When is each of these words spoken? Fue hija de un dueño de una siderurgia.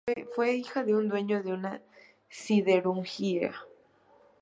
Fue 0.35 0.55
hija 0.55 0.83
de 0.83 0.95
un 0.95 1.07
dueño 1.09 1.43
de 1.43 1.53
una 1.53 1.79
siderurgia. 2.27 3.53